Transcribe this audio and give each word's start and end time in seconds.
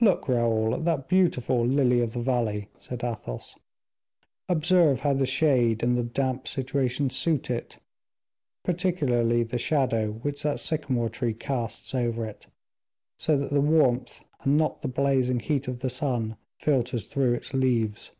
"Look, 0.00 0.28
Raoul, 0.28 0.74
at 0.74 0.86
that 0.86 1.10
beautiful 1.10 1.62
lily 1.66 2.00
of 2.00 2.14
the 2.14 2.22
valley," 2.22 2.70
said 2.78 3.04
Athos; 3.04 3.54
"observe 4.48 5.00
how 5.00 5.12
the 5.12 5.26
shade 5.26 5.82
and 5.82 5.94
the 5.94 6.02
damp 6.02 6.48
situation 6.48 7.10
suit 7.10 7.50
it, 7.50 7.76
particularly 8.64 9.42
the 9.42 9.58
shadow 9.58 10.10
which 10.12 10.42
that 10.44 10.58
sycamore 10.58 11.10
tree 11.10 11.34
casts 11.34 11.94
over 11.94 12.24
it, 12.24 12.46
so 13.18 13.36
that 13.36 13.52
the 13.52 13.60
warmth, 13.60 14.20
and 14.40 14.56
not 14.56 14.80
the 14.80 14.88
blazing 14.88 15.38
heat 15.40 15.68
of 15.68 15.80
the 15.80 15.90
sun, 15.90 16.38
filters 16.56 17.06
through 17.06 17.34
its 17.34 17.52
leaves." 17.52 18.12